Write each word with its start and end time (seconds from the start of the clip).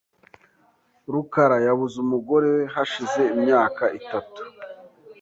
rukara 1.13 1.57
yabuze 1.67 1.95
umugore 2.05 2.47
we 2.55 2.63
hashize 2.73 3.21
imyaka 3.35 3.83
itatu. 3.99 4.41